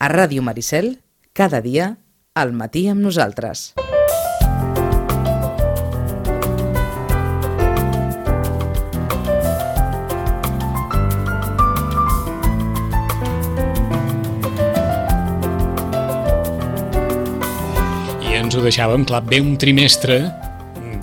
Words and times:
A 0.00 0.08
Ràdio 0.08 0.40
Maricel, 0.40 0.94
cada 1.36 1.58
dia, 1.60 1.98
al 2.32 2.54
matí 2.56 2.86
amb 2.88 3.02
nosaltres. 3.04 3.74
I 18.24 18.32
ens 18.40 18.56
ho 18.56 18.64
deixàvem 18.64 19.04
clar, 19.04 19.20
bé 19.28 19.44
un 19.44 19.58
trimestre 19.60 20.22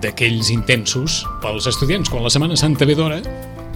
d'aquells 0.01 0.49
intensos 0.49 1.21
pels 1.45 1.69
estudiants. 1.69 2.09
Quan 2.09 2.25
la 2.25 2.33
Setmana 2.33 2.57
Santa 2.57 2.89
ve 2.89 2.97
d'hora, 2.97 3.21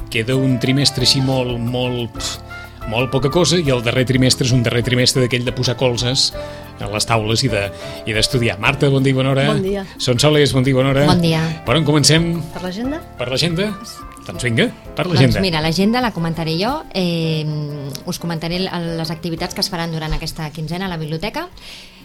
queda 0.10 0.34
un 0.34 0.58
trimestre 0.58 1.06
així 1.06 1.22
molt, 1.22 1.62
molt, 1.62 2.10
pf, 2.18 2.51
molt 2.90 3.12
poca 3.12 3.30
cosa 3.30 3.58
i 3.60 3.70
el 3.70 3.84
darrer 3.86 4.06
trimestre 4.10 4.46
és 4.48 4.52
un 4.56 4.64
darrer 4.66 4.82
trimestre 4.84 5.22
d'aquell 5.24 5.46
de 5.46 5.54
posar 5.56 5.78
colzes 5.80 6.32
a 6.82 6.88
les 6.90 7.06
taules 7.06 7.44
i 7.46 7.50
de- 7.52 7.70
i 8.10 8.14
d'estudiar. 8.14 8.56
De, 8.58 8.62
Marta, 8.62 8.90
bon 8.90 9.04
dia 9.04 9.12
i 9.12 9.16
bona 9.16 9.32
hora. 9.32 9.46
Bon 9.48 9.62
dia. 9.62 9.86
Son 9.98 10.20
Soles, 10.20 10.52
bon 10.54 10.64
dia 10.64 10.72
i 10.72 10.76
bona 10.76 10.90
hora. 10.90 11.06
Bon 11.06 11.22
dia. 11.22 11.62
Per 11.66 11.76
on 11.78 11.86
comencem? 11.86 12.42
Per 12.54 12.64
l'agenda? 12.64 13.00
Per 13.18 13.30
l'agenda? 13.30 13.70
Doncs 14.26 14.44
vinga, 14.44 14.68
per 14.96 15.06
l'agenda. 15.08 15.40
Doncs 15.40 15.42
mira, 15.42 15.62
l'agenda 15.62 16.02
la 16.02 16.12
comentaré 16.12 16.58
jo. 16.60 16.84
Eh, 16.94 17.46
us 18.06 18.20
comentaré 18.20 18.60
les 18.60 19.12
activitats 19.12 19.54
que 19.54 19.62
es 19.62 19.70
faran 19.70 19.92
durant 19.92 20.14
aquesta 20.14 20.50
quinzena 20.52 20.86
a 20.86 20.90
la 20.90 20.98
biblioteca. 20.98 21.48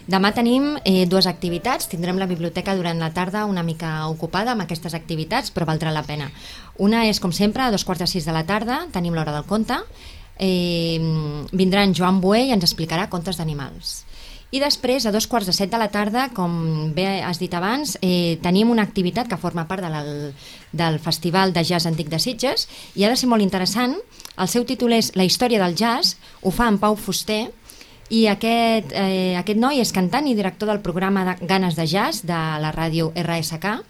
Demà 0.07 0.33
tenim 0.33 0.77
eh, 0.85 1.05
dues 1.07 1.27
activitats. 1.27 1.89
Tindrem 1.89 2.17
la 2.19 2.27
biblioteca 2.27 2.77
durant 2.77 2.99
la 3.01 3.11
tarda 3.13 3.45
una 3.45 3.63
mica 3.65 4.07
ocupada 4.09 4.53
amb 4.53 4.63
aquestes 4.63 4.95
activitats, 4.95 5.51
però 5.51 5.67
valdrà 5.67 5.91
la 5.91 6.05
pena. 6.05 6.31
Una 6.79 7.07
és, 7.09 7.19
com 7.21 7.33
sempre, 7.33 7.63
a 7.65 7.71
dos 7.73 7.85
quarts 7.85 8.01
de 8.05 8.07
sis 8.07 8.25
de 8.25 8.33
la 8.33 8.45
tarda, 8.47 8.87
tenim 8.93 9.15
l'hora 9.15 9.33
del 9.33 9.45
conte. 9.45 9.75
Eh, 10.39 11.01
vindrà 11.53 11.85
en 11.85 11.95
Joan 11.97 12.21
Bué 12.21 12.47
i 12.47 12.53
ens 12.53 12.67
explicarà 12.67 13.09
contes 13.09 13.39
d'animals. 13.41 14.05
I 14.55 14.61
després, 14.63 15.05
a 15.05 15.11
dos 15.13 15.27
quarts 15.27 15.49
de 15.49 15.53
set 15.53 15.73
de 15.73 15.79
la 15.81 15.89
tarda, 15.91 16.29
com 16.33 16.93
bé 16.95 17.21
has 17.27 17.41
dit 17.43 17.53
abans, 17.55 17.97
eh, 18.01 18.39
tenim 18.45 18.71
una 18.71 18.85
activitat 18.87 19.27
que 19.29 19.37
forma 19.37 19.67
part 19.67 19.83
de 19.83 19.91
la, 19.91 20.05
del 20.73 20.99
Festival 21.03 21.53
de 21.53 21.65
Jazz 21.65 21.87
Antic 21.87 22.09
de 22.09 22.21
Sitges 22.23 22.69
i 22.95 23.05
ha 23.05 23.11
de 23.11 23.17
ser 23.17 23.29
molt 23.29 23.43
interessant. 23.43 23.97
El 24.39 24.49
seu 24.49 24.65
títol 24.65 24.95
és 24.95 25.11
La 25.17 25.27
història 25.27 25.59
del 25.59 25.75
jazz, 25.75 26.17
ho 26.43 26.53
fa 26.55 26.69
en 26.69 26.79
Pau 26.79 26.97
Fuster, 26.97 27.51
i 28.09 28.29
aquest, 28.31 28.93
eh, 28.95 29.35
aquest 29.35 29.59
noi 29.59 29.81
és 29.83 29.91
cantant 29.91 30.29
i 30.31 30.37
director 30.39 30.71
del 30.71 30.81
programa 30.81 31.25
de 31.27 31.47
Ganes 31.47 31.75
de 31.75 31.89
Jazz 31.91 32.23
de 32.23 32.39
la 32.63 32.71
ràdio 32.71 33.11
RSK 33.17 33.81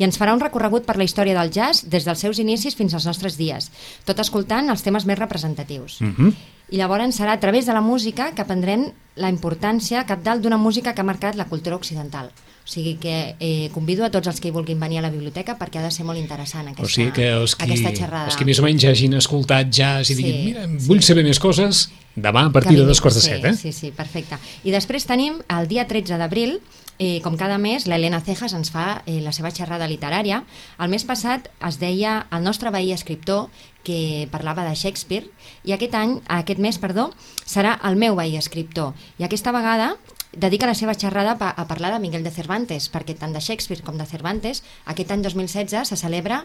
i 0.00 0.04
ens 0.06 0.16
farà 0.16 0.32
un 0.32 0.40
recorregut 0.40 0.86
per 0.88 0.96
la 0.96 1.04
història 1.04 1.36
del 1.36 1.52
jazz 1.52 1.84
des 1.92 2.06
dels 2.08 2.22
seus 2.24 2.40
inicis 2.40 2.74
fins 2.78 2.94
als 2.96 3.04
nostres 3.06 3.36
dies, 3.36 3.68
tot 4.08 4.18
escoltant 4.22 4.72
els 4.72 4.82
temes 4.86 5.04
més 5.06 5.18
representatius. 5.20 6.00
Mm 6.00 6.14
-hmm. 6.16 6.34
I 6.70 6.76
llavors 6.78 7.18
serà 7.18 7.32
a 7.32 7.40
través 7.40 7.66
de 7.66 7.72
la 7.74 7.80
música 7.82 8.32
que 8.34 8.42
aprendrem 8.42 8.92
la 9.16 9.28
importància 9.28 10.06
capdalt 10.06 10.40
d'una 10.42 10.56
música 10.56 10.94
que 10.94 11.00
ha 11.00 11.04
marcat 11.04 11.34
la 11.34 11.44
cultura 11.46 11.76
occidental. 11.76 12.30
O 12.64 12.68
sigui 12.72 12.94
que 13.00 13.34
eh, 13.40 13.68
convido 13.72 14.04
a 14.04 14.10
tots 14.10 14.28
els 14.28 14.40
que 14.40 14.48
hi 14.48 14.50
vulguin 14.52 14.78
venir 14.78 14.98
a 14.98 15.02
la 15.02 15.10
biblioteca 15.10 15.58
perquè 15.58 15.78
ha 15.78 15.82
de 15.82 15.90
ser 15.90 16.04
molt 16.04 16.18
interessant 16.18 16.68
aquesta, 16.68 16.82
O 16.82 16.88
sigui 16.88 17.10
que 17.12 17.28
els 17.28 17.56
qui, 17.56 17.64
aquesta 17.64 17.90
xerrada. 17.90 18.26
els 18.26 18.36
qui 18.36 18.44
més 18.44 18.58
o 18.58 18.62
menys 18.62 18.84
hagin 18.84 19.14
escoltat 19.14 19.66
jazz 19.70 20.10
i 20.10 20.14
Sí, 20.14 20.22
diguin, 20.22 20.44
mira, 20.44 20.64
sí. 20.78 20.86
vull 20.86 21.02
saber 21.02 21.24
més 21.24 21.38
coses, 21.40 21.90
demà 22.16 22.44
a 22.44 22.46
Que 22.46 22.52
partir 22.52 22.76
de 22.78 22.84
dos 22.84 23.00
quarts 23.00 23.16
de 23.16 23.22
sí, 23.22 23.28
set, 23.28 23.44
eh? 23.44 23.54
Sí, 23.56 23.72
sí, 23.72 23.90
perfecte. 23.90 24.36
I 24.62 24.70
després 24.70 25.04
tenim 25.04 25.34
el 25.48 25.66
dia 25.68 25.86
13 25.88 26.16
d'abril, 26.18 26.60
eh, 27.00 27.20
com 27.24 27.34
cada 27.40 27.56
mes, 27.56 27.86
l'Helena 27.88 28.20
Cejas 28.20 28.52
ens 28.52 28.68
fa 28.70 29.00
eh, 29.08 29.18
la 29.24 29.32
seva 29.32 29.50
xerrada 29.56 29.88
literària. 29.88 30.42
El 30.78 30.92
mes 30.92 31.06
passat 31.08 31.48
es 31.66 31.80
deia 31.80 32.26
El 32.30 32.44
nostre 32.44 32.70
veí 32.70 32.92
escriptor, 32.92 33.48
que 33.82 34.28
parlava 34.30 34.66
de 34.68 34.76
Shakespeare, 34.76 35.32
i 35.64 35.72
aquest 35.72 35.96
any, 35.96 36.18
aquest 36.28 36.60
mes, 36.60 36.76
perdó, 36.78 37.08
serà 37.48 37.78
El 37.88 37.96
meu 37.96 38.20
veí 38.20 38.36
escriptor. 38.36 38.92
I 39.16 39.24
aquesta 39.24 39.56
vegada 39.56 39.94
dedica 40.36 40.68
la 40.68 40.76
seva 40.76 40.94
xerrada 40.94 41.34
a 41.40 41.66
parlar 41.66 41.94
de 41.96 42.04
Miguel 42.04 42.22
de 42.22 42.30
Cervantes, 42.30 42.92
perquè 42.92 43.16
tant 43.18 43.32
de 43.32 43.40
Shakespeare 43.40 43.82
com 43.82 43.96
de 43.96 44.06
Cervantes, 44.06 44.62
aquest 44.84 45.10
any 45.10 45.24
2016 45.24 45.88
se 45.88 45.96
celebra 45.96 46.44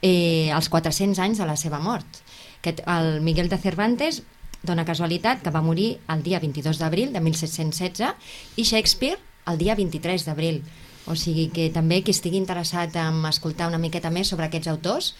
eh, 0.00 0.54
els 0.54 0.70
400 0.70 1.18
anys 1.18 1.42
de 1.42 1.50
la 1.50 1.58
seva 1.58 1.82
mort. 1.82 2.22
Aquest, 2.62 2.86
el 2.86 3.20
Miguel 3.26 3.50
de 3.50 3.58
Cervantes 3.58 4.22
dona 4.62 4.86
casualitat 4.86 5.42
que 5.42 5.50
va 5.50 5.66
morir 5.66 5.96
el 6.08 6.22
dia 6.22 6.38
22 6.38 6.78
d'abril 6.78 7.12
de 7.12 7.20
1716 7.20 8.14
i 8.56 8.64
Shakespeare 8.64 9.18
el 9.46 9.58
dia 9.58 9.74
23 9.74 10.26
d'abril. 10.26 10.62
O 11.06 11.14
sigui 11.14 11.48
que 11.54 11.68
també 11.70 12.02
qui 12.02 12.14
estigui 12.14 12.38
interessat 12.40 12.96
en 12.98 13.22
escoltar 13.28 13.68
una 13.70 13.78
miqueta 13.78 14.10
més 14.10 14.28
sobre 14.32 14.48
aquests 14.48 14.70
autors, 14.72 15.12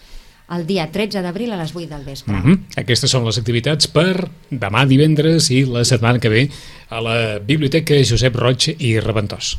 el 0.55 0.65
dia 0.67 0.87
13 0.91 1.21
d'abril 1.23 1.51
a 1.51 1.57
les 1.59 1.73
8 1.75 1.89
del 1.91 2.05
vespre. 2.05 2.33
Mm 2.33 2.43
-hmm. 2.43 2.79
Aquestes 2.83 3.11
són 3.11 3.25
les 3.25 3.37
activitats 3.37 3.87
per 3.87 4.29
demà 4.49 4.85
divendres 4.87 5.49
i 5.51 5.65
la 5.65 5.83
setmana 5.83 6.19
que 6.19 6.29
ve 6.29 6.49
a 6.89 7.01
la 7.01 7.39
Biblioteca 7.39 7.95
Josep 8.03 8.35
Roig 8.35 8.75
i 8.79 8.99
Reventós. 8.99 9.57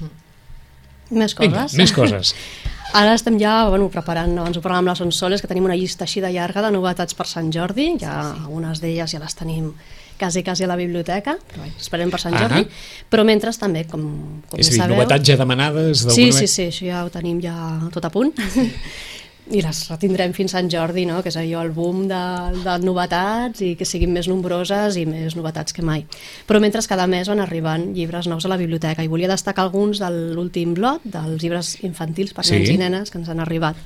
Més 1.10 1.34
Vinga, 1.38 1.62
coses? 1.62 1.76
més 1.76 1.92
coses. 1.92 2.34
Ara 2.96 3.12
estem 3.14 3.36
ja 3.40 3.68
bueno, 3.68 3.90
preparant, 3.92 4.32
ens 4.46 4.56
ho 4.56 4.62
parlàvem 4.64 4.86
amb 4.86 4.92
les 4.94 5.02
Sonsoles, 5.02 5.42
que 5.44 5.50
tenim 5.50 5.66
una 5.68 5.76
llista 5.76 6.06
així 6.06 6.22
de 6.24 6.30
llarga 6.32 6.62
de 6.64 6.72
novetats 6.72 7.16
per 7.18 7.26
Sant 7.28 7.50
Jordi, 7.52 7.90
ja 8.00 8.14
algunes 8.30 8.80
d'elles 8.80 9.12
ja 9.12 9.20
les 9.20 9.36
tenim 9.36 9.72
quasi, 10.18 10.42
quasi 10.42 10.64
a 10.64 10.70
la 10.70 10.76
biblioteca, 10.76 11.36
però 11.52 11.62
bé, 11.66 11.74
esperem 11.78 12.10
per 12.10 12.20
Sant. 12.20 12.34
Jordi, 12.34 12.64
però 13.12 13.24
mentre 13.28 13.52
també, 13.60 13.84
com, 13.88 14.02
com 14.48 14.58
És 14.58 14.66
a 14.66 14.70
ja 14.70 14.74
dir, 14.74 14.80
sabeu... 14.82 14.96
novetats 14.96 15.28
ja 15.28 15.36
demanades 15.38 16.06
Sí, 16.08 16.30
sí, 16.32 16.48
sí, 16.48 16.68
això 16.72 16.88
ja 16.88 17.04
ho 17.04 17.12
tenim 17.14 17.42
ja 17.44 17.54
tot 17.94 18.08
a 18.08 18.12
punt. 18.14 18.34
I 19.48 19.62
les 19.64 19.78
retindrem 19.88 20.34
fins 20.36 20.52
Sant 20.52 20.66
Jordi, 20.68 21.06
no? 21.08 21.22
que 21.24 21.30
és 21.32 21.36
allò 21.40 21.62
el 21.64 21.70
boom 21.72 22.02
de, 22.10 22.18
de 22.60 22.74
novetats 22.84 23.62
i 23.64 23.70
que 23.80 23.86
siguin 23.88 24.12
més 24.12 24.28
nombroses 24.28 24.98
i 25.00 25.06
més 25.08 25.38
novetats 25.38 25.72
que 25.72 25.80
mai. 25.80 26.04
Però 26.44 26.60
mentre 26.60 26.82
cada 26.88 27.06
mes 27.08 27.30
van 27.32 27.40
arribant 27.40 27.86
llibres 27.96 28.28
nous 28.28 28.44
a 28.44 28.52
la 28.52 28.58
biblioteca 28.60 29.04
i 29.04 29.08
volia 29.08 29.30
destacar 29.30 29.64
alguns 29.64 30.02
de 30.02 30.10
l'últim 30.36 30.76
lot, 30.76 31.00
dels 31.04 31.40
llibres 31.40 31.78
infantils 31.82 32.36
per 32.36 32.44
Sí. 32.44 32.58
nens 32.58 32.68
i 32.68 32.76
nenes 32.76 33.10
que 33.10 33.18
ens 33.18 33.28
han 33.28 33.40
arribat. 33.40 33.76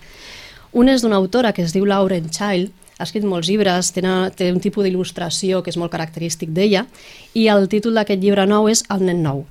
Un 0.72 0.88
és 0.88 1.02
d'una 1.02 1.16
autora 1.16 1.52
que 1.52 1.62
es 1.62 1.72
diu 1.72 1.86
Lauren 1.86 2.30
Child, 2.30 2.72
ha 2.98 3.04
escrit 3.04 3.24
molts 3.24 3.48
llibres, 3.48 3.92
té, 3.92 4.02
té 4.34 4.50
un 4.52 4.60
tipus 4.60 4.84
d'il·lustració 4.84 5.62
que 5.62 5.70
és 5.70 5.76
molt 5.76 5.92
característic 5.92 6.50
d'ella, 6.50 6.86
i 7.34 7.46
el 7.46 7.68
títol 7.68 7.94
d'aquest 7.94 8.20
llibre 8.22 8.46
nou 8.46 8.68
és 8.68 8.82
El 8.90 9.06
nen 9.06 9.22
nou 9.22 9.44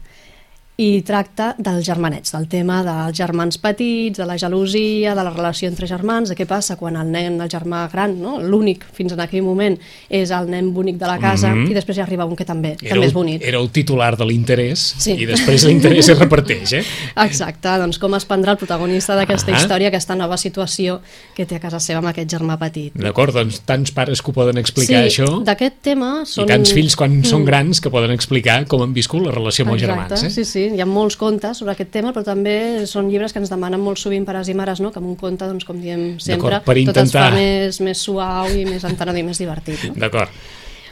i 0.81 1.01
tracta 1.05 1.51
dels 1.61 1.83
germanets, 1.85 2.31
del 2.33 2.47
tema 2.49 2.79
dels 2.85 3.13
germans 3.17 3.59
petits, 3.61 4.17
de 4.17 4.25
la 4.25 4.37
gelosia, 4.41 5.11
de 5.13 5.23
la 5.23 5.29
relació 5.29 5.69
entre 5.69 5.85
germans, 5.85 6.31
de 6.31 6.35
què 6.39 6.47
passa 6.49 6.75
quan 6.79 6.95
el 6.97 7.11
nen, 7.13 7.35
el 7.43 7.49
germà 7.51 7.83
gran, 7.91 8.15
no? 8.21 8.39
l'únic 8.41 8.85
fins 8.95 9.13
en 9.13 9.19
aquell 9.21 9.43
moment, 9.45 9.77
és 10.09 10.31
el 10.33 10.49
nen 10.49 10.71
bonic 10.73 10.97
de 10.97 11.05
la 11.05 11.19
casa, 11.21 11.51
Mhm. 11.53 11.69
i 11.69 11.73
després 11.77 11.97
hi 11.97 12.01
arriba 12.01 12.25
un 12.25 12.35
que 12.35 12.45
també, 12.45 12.71
Era 12.81 12.89
també 12.95 13.05
el, 13.05 13.09
és 13.09 13.13
bonic. 13.13 13.41
era 13.45 13.59
el 13.59 13.69
titular 13.69 14.15
de 14.17 14.25
l'interès 14.25 14.79
Sí. 14.97 15.11
i 15.21 15.25
després 15.25 15.65
l'interès 15.67 16.09
es 16.09 16.17
reparteix, 16.19 16.73
eh? 16.73 16.83
Exacte, 17.15 17.69
doncs 17.77 17.99
com 17.99 18.15
es 18.15 18.25
prendrà 18.27 18.51
el 18.55 18.57
protagonista 18.57 19.15
d'aquesta 19.15 19.51
Ah. 19.53 19.59
història, 19.59 19.89
aquesta 19.89 20.15
nova 20.15 20.37
situació 20.37 21.01
que 21.35 21.45
té 21.45 21.55
a 21.57 21.59
casa 21.59 21.79
seva 21.79 21.99
amb 21.99 22.07
aquest 22.07 22.29
germà 22.31 22.57
petit. 22.57 22.93
D'acord, 22.95 23.33
doncs 23.35 23.61
tants 23.61 23.91
pares 23.91 24.21
que 24.21 24.31
ho 24.31 24.33
poden 24.33 24.57
explicar, 24.57 25.03
sí, 25.09 25.21
això, 25.21 25.43
d'aquest 25.43 25.75
tema 25.81 26.23
són... 26.25 26.45
i 26.45 26.47
tants 26.47 26.73
fills 26.73 26.95
quan 26.95 27.23
són 27.23 27.45
grans 27.45 27.79
que 27.81 27.89
poden 27.91 28.11
explicar 28.11 28.65
com 28.65 28.81
han 28.81 28.93
viscut 28.93 29.21
la 29.25 29.31
relació 29.31 29.65
amb 29.65 29.73
els 29.73 29.81
germans, 29.81 30.23
eh? 30.23 30.29
sí, 30.29 30.43
sí, 30.45 30.69
hi 30.75 30.81
ha 30.83 30.87
molts 30.89 31.17
contes 31.19 31.61
sobre 31.61 31.75
aquest 31.75 31.91
tema, 31.93 32.13
però 32.15 32.23
també 32.25 32.85
són 32.89 33.09
llibres 33.11 33.33
que 33.33 33.41
ens 33.41 33.51
demanen 33.51 33.81
molt 33.81 33.99
sovint 34.01 34.25
pares 34.27 34.49
i 34.51 34.55
mares, 34.57 34.81
no? 34.83 34.91
que 34.91 34.99
amb 35.01 35.09
un 35.11 35.17
conte, 35.19 35.47
doncs, 35.47 35.65
com 35.67 35.79
diem 35.81 36.19
sempre, 36.23 36.61
per 36.65 36.75
tot 36.87 36.97
es 37.01 37.13
fa 37.13 37.27
intentar. 37.27 37.29
més, 37.35 37.81
més 37.83 38.03
suau 38.07 38.51
i 38.51 38.65
més 38.69 38.85
entenedor 38.87 39.19
i 39.21 39.25
més 39.27 39.41
divertit. 39.41 39.87
No? 39.89 39.99
D'acord. 40.01 40.29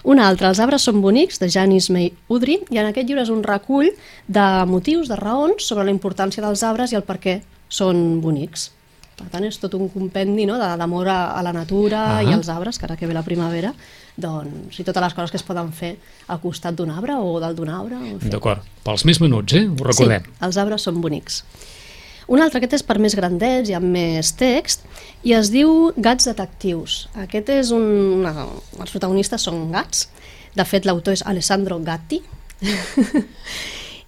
Un 0.10 0.20
altre, 0.24 0.48
Els 0.48 0.60
arbres 0.64 0.86
són 0.88 1.02
bonics, 1.04 1.42
de 1.42 1.50
Janice 1.52 1.92
May 1.92 2.14
Udry, 2.32 2.62
i 2.72 2.80
en 2.80 2.88
aquest 2.88 3.08
llibre 3.08 3.26
és 3.26 3.32
un 3.34 3.44
recull 3.44 3.90
de 4.28 4.48
motius, 4.66 5.12
de 5.12 5.20
raons 5.20 5.66
sobre 5.68 5.86
la 5.86 5.92
importància 5.92 6.44
dels 6.46 6.64
arbres 6.64 6.94
i 6.94 7.00
el 7.00 7.04
per 7.08 7.20
què 7.20 7.40
són 7.70 8.22
bonics. 8.24 8.72
Per 9.20 9.28
tant, 9.30 9.44
és 9.44 9.58
tot 9.60 9.74
un 9.76 9.90
compendi 9.92 10.46
no? 10.48 10.56
de- 10.58 10.76
d'amor 10.80 11.08
a, 11.12 11.18
a 11.36 11.42
la 11.44 11.52
natura 11.54 12.04
Ah. 12.18 12.24
i 12.24 12.32
als 12.34 12.48
arbres, 12.50 12.80
que 12.80 12.86
ara 12.88 12.96
que 12.98 13.08
ve 13.08 13.14
la 13.14 13.24
primavera, 13.24 13.74
doncs, 14.16 14.80
i 14.80 14.84
totes 14.88 15.04
les 15.04 15.14
coses 15.14 15.32
que 15.32 15.38
es 15.38 15.44
poden 15.44 15.74
fer 15.76 15.98
al 16.28 16.40
costat 16.40 16.76
d'un 16.76 16.90
arbre 16.92 17.16
o 17.20 17.40
dalt 17.40 17.58
d'un 17.58 17.70
arbre. 17.70 17.96
O 18.00 18.06
en 18.06 18.20
fi. 18.20 18.30
D'acord. 18.32 18.64
Pels 18.84 19.04
més 19.06 19.20
menuts, 19.20 19.54
eh? 19.60 19.66
Ho 19.68 19.84
recordem. 19.84 20.24
Sí, 20.24 20.38
els 20.48 20.58
arbres 20.58 20.82
són 20.88 21.02
bonics. 21.04 21.44
Un 22.30 22.40
altre, 22.44 22.60
aquest 22.62 22.74
és 22.78 22.84
per 22.86 23.00
més 23.02 23.16
grandets 23.18 23.70
i 23.72 23.74
amb 23.74 23.90
més 23.90 24.32
text, 24.38 24.84
i 25.26 25.34
es 25.34 25.50
diu 25.50 25.92
Gats 25.98 26.28
detectius. 26.30 27.08
Aquest 27.18 27.50
és 27.50 27.72
un... 27.76 27.88
Una, 28.22 28.46
els 28.80 28.92
protagonistes 28.94 29.42
són 29.50 29.72
gats. 29.74 30.08
De 30.56 30.64
fet, 30.66 30.86
l'autor 30.86 31.14
és 31.18 31.24
Alessandro 31.26 31.80
Gatti. 31.84 32.22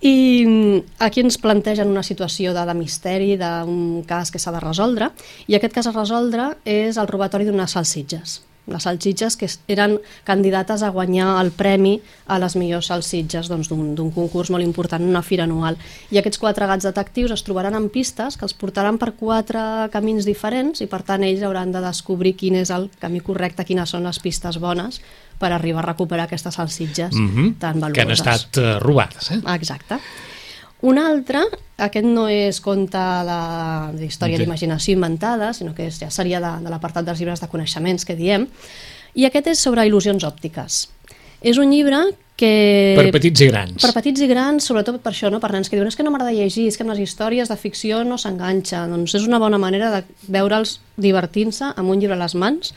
I 0.01 0.44
mm, 0.45 0.77
aquí 1.06 1.21
ens 1.21 1.38
plantegen 1.38 1.92
una 1.94 2.03
situació 2.03 2.56
de, 2.57 2.65
de 2.65 2.74
misteri, 2.77 3.36
d'un 3.38 4.01
cas 4.09 4.33
que 4.33 4.42
s'ha 4.42 4.53
de 4.56 4.62
resoldre, 4.63 5.12
i 5.48 5.57
aquest 5.57 5.75
cas 5.77 5.89
a 5.89 5.95
resoldre 5.95 6.56
és 6.65 6.98
el 6.98 7.09
robatori 7.12 7.45
d'unes 7.45 7.77
salsitges. 7.77 8.42
Les 8.68 8.84
salsitxes 8.84 9.38
que 9.38 9.50
eren 9.72 9.98
candidates 10.28 10.84
a 10.84 10.92
guanyar 10.94 11.40
el 11.42 11.52
premi 11.52 11.96
a 12.28 12.38
les 12.40 12.56
millors 12.60 12.92
salsitxes 12.92 13.50
doncs, 13.50 13.72
d'un 13.72 13.96
doncs, 13.98 14.13
concurs 14.16 14.52
molt 14.54 14.63
important, 14.63 15.04
una 15.04 15.24
fira 15.25 15.48
anual. 15.48 15.78
I 16.12 16.22
aquests 16.22 16.40
quatre 16.42 16.68
gats 16.69 16.86
detectius 16.86 17.34
es 17.34 17.44
trobaran 17.48 17.75
en 17.78 17.90
pistes 17.90 18.38
que 18.38 18.46
els 18.46 18.54
portaran 18.54 19.00
per 19.02 19.13
quatre 19.19 19.90
camins 19.94 20.28
diferents 20.28 20.81
i 20.81 20.88
per 20.92 21.02
tant 21.08 21.25
ells 21.25 21.44
hauran 21.44 21.74
de 21.74 21.81
descobrir 21.84 22.36
quin 22.38 22.60
és 22.62 22.72
el 22.72 22.90
camí 23.02 23.24
correcte, 23.25 23.66
quines 23.66 23.90
són 23.90 24.06
les 24.08 24.22
pistes 24.22 24.62
bones 24.62 25.02
per 25.42 25.52
arribar 25.52 25.81
a 25.81 25.90
recuperar 25.90 26.30
aquestes 26.30 26.56
salsitxes 26.56 27.16
mm 27.16 27.30
-hmm. 27.30 27.56
tan 27.58 27.80
valuoses. 27.80 27.96
Que 27.96 28.02
han 28.02 28.12
estat 28.12 28.58
uh, 28.58 28.80
robades, 28.80 29.31
eh? 29.31 29.42
Exacte. 29.56 29.98
Un 30.81 30.98
altre, 30.98 31.46
aquest 31.81 32.07
no 32.07 32.28
és 32.31 32.62
conte 32.63 33.01
d'història 33.98 34.38
sí. 34.38 34.44
d'imaginació 34.44 34.95
inventada, 34.95 35.51
sinó 35.57 35.75
que 35.78 35.89
és, 35.89 36.00
ja 36.01 36.12
seria 36.13 36.42
de, 36.44 36.56
de 36.63 36.74
l'apartat 36.74 37.07
dels 37.07 37.22
llibres 37.22 37.44
de 37.44 37.50
coneixements 37.51 38.07
que 38.07 38.18
diem, 38.18 38.48
i 39.18 39.28
aquest 39.28 39.51
és 39.54 39.63
sobre 39.63 39.86
il·lusions 39.89 40.24
òptiques. 40.28 40.86
És 41.42 41.57
un 41.57 41.72
llibre 41.74 42.04
que... 42.38 42.51
Per 42.98 43.07
petits 43.13 43.44
i 43.44 43.50
grans. 43.50 43.81
Per 43.81 43.92
petits 43.95 44.22
i 44.22 44.28
grans, 44.30 44.66
sobretot 44.69 45.01
per 45.01 45.12
això, 45.13 45.31
no? 45.33 45.42
per 45.42 45.51
nens 45.54 45.69
que 45.69 45.78
diuen 45.78 45.89
és 45.89 45.98
que 45.98 46.06
no 46.06 46.13
m'agrada 46.13 46.33
llegir, 46.36 46.68
és 46.69 46.78
que 46.78 46.86
amb 46.86 46.94
les 46.94 47.01
històries 47.04 47.50
de 47.50 47.57
ficció 47.60 48.04
no 48.07 48.18
s'enganxa. 48.22 48.86
Doncs 48.92 49.18
és 49.19 49.25
una 49.30 49.42
bona 49.42 49.60
manera 49.62 49.92
de 49.94 50.04
veure'ls 50.30 50.80
divertint-se 51.01 51.74
amb 51.75 51.94
un 51.94 52.01
llibre 52.01 52.18
a 52.18 52.24
les 52.24 52.38
mans 52.38 52.75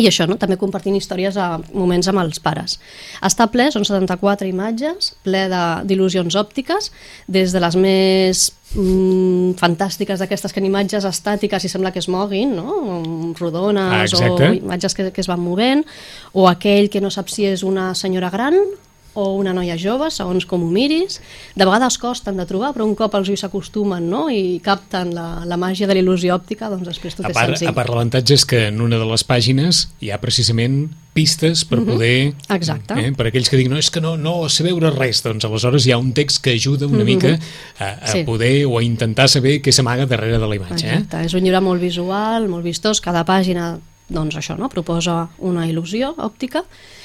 i 0.00 0.06
això, 0.08 0.26
no? 0.28 0.38
també 0.40 0.56
compartint 0.60 0.96
històries 0.96 1.36
a 1.36 1.52
moments 1.74 2.08
amb 2.10 2.22
els 2.22 2.40
pares. 2.42 2.78
Està 3.26 3.46
ple, 3.52 3.68
són 3.74 3.84
74 3.86 4.48
imatges, 4.48 5.12
ple 5.26 5.44
d'il·lusions 5.88 6.36
òptiques, 6.40 6.90
des 7.28 7.52
de 7.52 7.62
les 7.62 7.78
més 7.80 8.44
mm, 8.74 9.56
fantàstiques 9.60 10.22
d'aquestes 10.22 10.54
que 10.54 10.62
en 10.62 10.68
imatges 10.70 11.06
estàtiques 11.08 11.64
i 11.66 11.72
sembla 11.72 11.92
que 11.92 12.02
es 12.02 12.08
moguin, 12.08 12.56
no? 12.56 13.00
rodones 13.40 14.14
ah, 14.16 14.22
o 14.24 14.52
imatges 14.52 14.96
que, 14.96 15.10
que 15.12 15.24
es 15.24 15.30
van 15.30 15.42
movent, 15.44 15.84
o 16.32 16.48
aquell 16.48 16.88
que 16.90 17.02
no 17.04 17.12
sap 17.12 17.28
si 17.32 17.48
és 17.50 17.66
una 17.66 17.92
senyora 17.98 18.32
gran 18.32 18.56
o 19.14 19.34
una 19.38 19.52
noia 19.56 19.76
jove, 19.80 20.10
segons 20.14 20.46
com 20.46 20.62
ho 20.64 20.70
miris. 20.70 21.20
De 21.56 21.66
vegades 21.66 21.98
costen 21.98 22.38
de 22.38 22.46
trobar, 22.46 22.72
però 22.76 22.86
un 22.86 22.94
cop 22.98 23.14
els 23.18 23.30
ulls 23.32 23.42
s'acostumen 23.44 24.06
no? 24.10 24.28
i 24.30 24.60
capten 24.64 25.14
la, 25.16 25.42
la 25.48 25.58
màgia 25.60 25.88
de 25.90 25.96
l'il·lusió 25.98 26.36
òptica, 26.36 26.70
doncs 26.70 26.86
després 26.88 27.18
tot 27.18 27.26
a 27.26 27.32
part, 27.32 27.54
és 27.54 27.58
senzill. 27.58 27.72
A 27.72 27.76
part, 27.76 27.90
l'avantatge 27.90 28.38
és 28.38 28.46
que 28.46 28.66
en 28.70 28.80
una 28.80 29.00
de 29.00 29.08
les 29.10 29.26
pàgines 29.26 29.88
hi 30.00 30.12
ha 30.12 30.20
precisament 30.22 30.88
pistes 31.12 31.64
per 31.64 31.78
mm 31.78 31.82
-hmm. 31.82 31.92
poder... 31.92 32.34
Exacte. 32.48 32.94
Eh, 32.94 33.12
per 33.12 33.26
aquells 33.26 33.50
que 33.50 33.56
diuen, 33.56 33.72
no, 33.72 33.78
és 33.78 33.90
que 33.90 34.00
no, 34.00 34.16
no 34.16 34.48
sé 34.48 34.62
veure 34.62 34.90
res, 34.90 35.22
doncs 35.22 35.44
aleshores 35.44 35.86
hi 35.86 35.92
ha 35.92 35.98
un 35.98 36.12
text 36.12 36.42
que 36.42 36.54
ajuda 36.54 36.86
una 36.86 36.98
mm 36.98 37.00
-hmm. 37.00 37.04
mica 37.04 37.38
a, 37.78 37.88
a 38.02 38.06
sí. 38.06 38.24
poder 38.24 38.66
o 38.66 38.78
a 38.78 38.82
intentar 38.82 39.28
saber 39.28 39.60
què 39.60 39.72
s'amaga 39.72 40.06
darrere 40.06 40.38
de 40.38 40.46
la 40.46 40.56
imatge. 40.56 40.86
Eh? 40.86 40.92
Exacte, 40.92 41.16
eh? 41.16 41.26
és 41.26 41.34
un 41.34 41.42
llibre 41.42 41.60
molt 41.60 41.80
visual, 41.80 42.48
molt 42.48 42.64
vistós, 42.64 43.00
cada 43.00 43.24
pàgina 43.24 43.80
doncs 44.10 44.36
això, 44.36 44.56
no? 44.58 44.68
proposa 44.68 45.28
una 45.46 45.66
il·lusió 45.68 46.12
òptica 46.18 46.64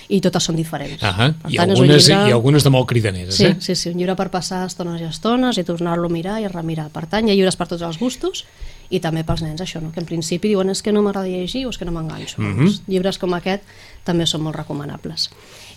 i 0.10 0.20
totes 0.22 0.44
són 0.44 0.56
diferents. 0.58 1.02
-huh. 1.02 1.34
I, 1.50 1.58
tant, 1.58 1.72
algunes, 1.72 2.08
llibre... 2.08 2.30
I 2.30 2.32
algunes 2.32 2.64
de 2.64 2.70
molt 2.70 2.88
cridaneres, 2.88 3.36
sí, 3.36 3.46
eh? 3.46 3.56
Sí, 3.60 3.76
sí, 3.76 3.90
un 3.90 3.98
llibre 3.98 4.16
per 4.16 4.30
passar 4.30 4.66
estones 4.66 5.02
i 5.02 5.06
estones 5.06 5.58
i 5.58 5.64
tornar-lo 5.64 6.08
a 6.08 6.10
mirar 6.10 6.40
i 6.42 6.46
a 6.46 6.50
remirar. 6.50 6.90
Per 6.90 7.06
tant, 7.08 7.28
hi 7.28 7.32
ha 7.32 7.36
llibres 7.36 7.56
per 7.56 7.68
tots 7.68 7.82
els 7.82 7.98
gustos 8.00 8.46
i 8.90 9.00
també 9.00 9.24
pels 9.24 9.42
nens, 9.42 9.62
això, 9.62 9.82
no? 9.82 9.92
que 9.92 10.00
en 10.00 10.06
principi 10.06 10.48
diuen 10.48 10.70
és 10.70 10.82
que 10.82 10.92
no 10.92 11.02
m'agrada 11.02 11.28
llegir 11.28 11.66
o 11.66 11.70
és 11.70 11.78
que 11.78 11.86
no 11.86 11.92
m'enganxo. 11.92 12.42
Uh 12.42 12.46
-huh. 12.46 12.58
doncs, 12.58 12.82
llibres 12.88 13.18
com 13.18 13.34
aquest 13.34 13.64
també 14.04 14.26
són 14.26 14.42
molt 14.42 14.56
recomanables. 14.56 15.30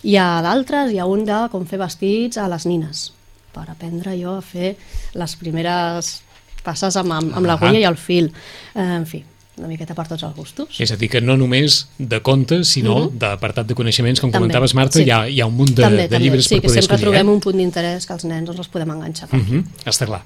Hi 0.03 0.15
ha 0.17 0.41
d'altres, 0.41 0.91
hi 0.91 0.99
ha 0.99 1.05
un 1.05 1.25
de 1.25 1.49
com 1.51 1.65
fer 1.65 1.79
vestits 1.79 2.37
a 2.37 2.47
les 2.47 2.65
nines, 2.65 3.13
per 3.51 3.69
aprendre 3.69 4.15
jo 4.21 4.37
a 4.37 4.41
fer 4.41 4.77
les 5.13 5.35
primeres 5.35 6.21
passes 6.63 6.95
amb, 6.95 7.11
amb, 7.11 7.33
amb 7.35 7.45
l'agulla 7.45 7.79
i 7.79 7.83
el 7.83 7.97
fil. 7.97 8.31
Eh, 8.75 8.81
en 8.81 9.05
fi, 9.05 9.23
una 9.59 9.67
miqueta 9.67 9.95
per 9.95 10.07
tots 10.07 10.23
els 10.23 10.35
gustos. 10.35 10.79
És 10.81 10.91
a 10.91 10.97
dir, 10.99 11.09
que 11.11 11.21
no 11.21 11.35
només 11.37 11.83
de 11.97 12.21
contes, 12.25 12.67
sinó 12.67 12.95
mm 12.95 13.03
-hmm. 13.03 13.19
d'apartat 13.19 13.67
de 13.67 13.75
coneixements, 13.75 14.19
com 14.19 14.31
també, 14.31 14.47
comentaves, 14.47 14.73
Marta, 14.73 14.99
sí. 14.99 15.05
hi, 15.05 15.11
ha, 15.11 15.27
hi 15.27 15.41
ha 15.41 15.45
un 15.45 15.55
munt 15.55 15.75
de, 15.75 15.83
també, 15.83 16.07
de 16.07 16.19
llibres 16.19 16.45
sí, 16.45 16.55
per 16.55 16.61
poder 16.61 16.79
escollir. 16.79 16.81
Sí, 16.81 16.81
que 16.81 16.81
sempre 16.81 16.95
escollir, 16.95 17.03
trobem 17.03 17.27
eh? 17.27 17.35
un 17.35 17.39
punt 17.39 17.57
d'interès 17.57 18.05
que 18.05 18.13
els 18.13 18.25
nens 18.25 18.49
els 18.49 18.67
podem 18.67 18.89
enganxar. 18.89 19.29
Mm 19.31 19.45
-hmm. 19.45 19.63
Està 19.85 20.05
clar. 20.05 20.23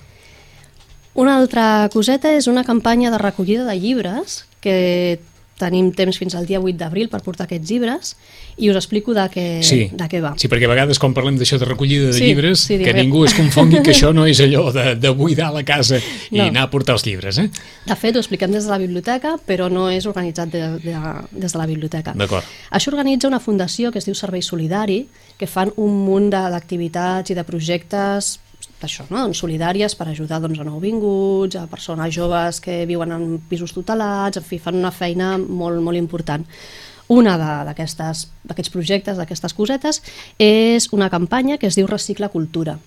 Una 1.14 1.38
altra 1.38 1.90
coseta 1.94 2.32
és 2.34 2.48
una 2.48 2.64
campanya 2.64 3.12
de 3.12 3.18
recollida 3.18 3.66
de 3.66 3.76
llibres 3.80 4.46
que 4.62 5.20
tenim 5.60 5.92
temps 5.94 6.18
fins 6.18 6.34
al 6.36 6.48
dia 6.50 6.60
8 6.62 6.78
d'abril 6.80 7.10
per 7.12 7.22
portar 7.26 7.46
aquests 7.46 7.70
llibres 7.70 8.14
i 8.58 8.70
us 8.72 8.78
explico 8.78 9.14
de 9.16 9.26
què, 9.34 9.46
sí, 9.66 9.88
de 9.94 10.08
què 10.10 10.22
va. 10.24 10.34
Sí, 10.40 10.50
perquè 10.52 10.68
a 10.68 10.72
vegades 10.72 11.00
quan 11.02 11.14
parlem 11.16 11.38
d'això 11.40 11.60
de 11.62 11.68
recollida 11.70 12.10
de 12.10 12.18
sí, 12.18 12.30
llibres, 12.30 12.66
sí, 12.70 12.78
que 12.82 12.94
ningú 12.98 13.24
es 13.28 13.36
confongui 13.38 13.84
que 13.86 13.94
això 13.94 14.12
no 14.16 14.26
és 14.30 14.42
allò 14.44 14.68
de, 14.76 14.94
de 15.00 15.14
buidar 15.18 15.52
la 15.56 15.64
casa 15.68 16.00
i 16.00 16.40
no. 16.40 16.48
anar 16.50 16.68
a 16.68 16.72
portar 16.74 16.98
els 16.98 17.06
llibres. 17.08 17.40
Eh? 17.42 17.48
De 17.88 17.98
fet, 18.00 18.16
ho 18.16 18.24
expliquem 18.24 18.54
des 18.54 18.68
de 18.68 18.74
la 18.74 18.80
biblioteca, 18.82 19.36
però 19.48 19.70
no 19.74 19.90
és 19.94 20.08
organitzat 20.10 20.54
de, 20.54 20.64
de, 20.84 20.96
des 21.32 21.54
de 21.54 21.62
la 21.62 21.68
biblioteca. 21.70 22.16
D'acord. 22.18 22.48
Això 22.74 22.94
organitza 22.94 23.30
una 23.30 23.42
fundació 23.44 23.92
que 23.92 24.02
es 24.02 24.10
diu 24.10 24.18
Servei 24.18 24.46
Solidari, 24.46 25.04
que 25.38 25.50
fan 25.50 25.74
un 25.82 26.04
munt 26.06 26.32
d'activitats 26.34 27.34
i 27.34 27.38
de 27.38 27.46
projectes 27.48 28.38
això, 28.83 29.06
no? 29.10 29.21
doncs 29.24 29.42
solidàries 29.44 29.95
per 29.95 30.07
ajudar 30.10 30.39
doncs, 30.44 30.60
a 30.60 30.65
nouvinguts, 30.68 31.57
a 31.60 31.68
persones 31.71 32.13
joves 32.15 32.60
que 32.63 32.83
viuen 32.89 33.12
en 33.15 33.27
pisos 33.50 33.74
tutelats, 33.75 34.39
en 34.39 34.45
fi, 34.45 34.60
fan 34.60 34.80
una 34.80 34.92
feina 34.92 35.38
molt, 35.38 35.81
molt 35.83 36.00
important. 36.00 36.45
Una 37.13 37.36
d'aquests 37.68 38.71
projectes, 38.71 39.19
d'aquestes 39.19 39.54
cosetes, 39.54 40.01
és 40.39 40.88
una 40.95 41.10
campanya 41.12 41.60
que 41.60 41.68
es 41.68 41.75
diu 41.75 41.88
Recicla 41.88 42.31
Cultura. 42.33 42.77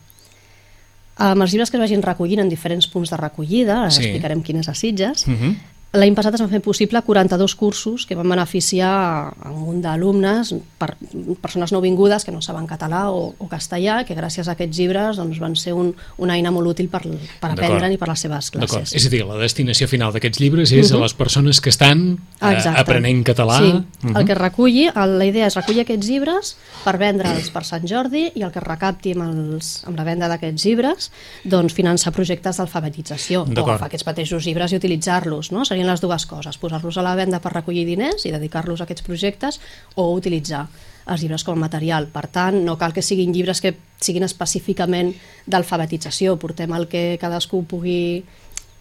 Amb 1.16 1.44
els 1.44 1.52
llibres 1.52 1.70
que 1.72 1.78
es 1.78 1.84
vagin 1.84 2.04
recollint 2.04 2.42
en 2.42 2.50
diferents 2.52 2.88
punts 2.92 3.12
de 3.12 3.16
recollida, 3.20 3.80
ara 3.80 3.92
sí. 3.92 4.02
explicarem 4.04 4.42
quines 4.44 4.68
a 4.68 4.74
Sitges, 4.74 5.26
uh 5.26 5.32
-huh. 5.32 5.54
L'any 5.96 6.14
passat 6.16 6.34
es 6.36 6.42
van 6.42 6.50
fer 6.50 6.60
possible 6.60 7.00
42 7.02 7.54
cursos 7.56 8.04
que 8.06 8.16
van 8.18 8.28
beneficiar 8.28 8.92
a 9.32 9.50
un 9.50 9.80
d'alumnes, 9.80 10.52
per 10.76 10.92
persones 11.40 11.72
nouvingudes 11.72 12.26
que 12.26 12.34
no 12.34 12.42
saben 12.44 12.66
català 12.68 13.06
o, 13.12 13.32
o 13.38 13.48
castellà, 13.48 14.02
que 14.04 14.16
gràcies 14.18 14.48
a 14.48 14.56
aquests 14.56 14.76
llibres 14.76 15.20
doncs, 15.20 15.40
van 15.40 15.56
ser 15.56 15.72
un, 15.76 15.92
una 16.22 16.36
eina 16.36 16.52
molt 16.52 16.74
útil 16.74 16.90
per, 16.92 17.02
per 17.40 17.52
aprendre'n 17.54 17.94
i 17.94 18.00
per 18.00 18.10
les 18.10 18.26
seves 18.26 18.50
classes. 18.52 18.92
És 18.96 19.08
a 19.08 19.12
dir, 19.12 19.22
la 19.26 19.38
destinació 19.40 19.88
final 19.88 20.12
d'aquests 20.14 20.42
llibres 20.42 20.72
és 20.72 20.90
uh 20.90 20.96
-huh. 20.96 21.00
a 21.00 21.02
les 21.06 21.14
persones 21.14 21.60
que 21.60 21.70
estan 21.70 22.18
eh, 22.40 22.68
aprenent 22.76 23.24
català. 23.24 23.58
Sí, 23.58 23.72
uh 23.72 23.84
-huh. 24.02 24.18
el 24.20 24.26
que 24.26 24.34
reculli, 24.34 24.90
la 24.94 25.24
idea 25.24 25.46
és 25.46 25.54
recollir 25.54 25.80
aquests 25.82 26.06
llibres 26.06 26.56
per 26.84 26.98
vendre'ls 26.98 27.50
per 27.50 27.64
Sant 27.64 27.86
Jordi 27.86 28.32
i 28.34 28.42
el 28.42 28.52
que 28.52 28.60
recapti 28.60 29.12
amb, 29.12 29.22
els, 29.22 29.82
amb 29.86 29.96
la 29.96 30.04
venda 30.04 30.28
d'aquests 30.28 30.64
llibres 30.64 31.10
doncs 31.44 31.72
finançar 31.72 32.12
projectes 32.12 32.56
d'alfabetització 32.56 33.42
o 33.42 33.64
agafar 33.64 33.86
aquests 33.86 34.06
mateixos 34.06 34.44
llibres 34.44 34.72
i 34.72 34.76
utilitzar-los, 34.76 35.52
no? 35.52 35.64
Serien 35.64 35.85
les 35.86 36.02
dues 36.02 36.26
coses, 36.26 36.58
posar-los 36.58 36.98
a 36.98 37.04
la 37.04 37.14
venda 37.18 37.40
per 37.40 37.52
recollir 37.54 37.86
diners 37.86 38.26
i 38.26 38.32
dedicar-los 38.34 38.80
a 38.80 38.86
aquests 38.86 39.04
projectes 39.06 39.60
o 39.94 40.10
utilitzar 40.14 40.66
els 41.06 41.22
llibres 41.22 41.44
com 41.46 41.56
a 41.56 41.64
material. 41.66 42.08
Per 42.12 42.26
tant, 42.32 42.58
no 42.66 42.76
cal 42.78 42.94
que 42.94 43.02
siguin 43.02 43.34
llibres 43.34 43.62
que 43.62 43.76
siguin 44.02 44.26
específicament 44.26 45.12
d'alfabetització, 45.46 46.36
portem 46.42 46.74
el 46.74 46.88
que 46.90 47.14
cadascú 47.22 47.62
pugui, 47.68 48.24